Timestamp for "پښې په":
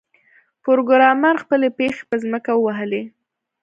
1.77-2.15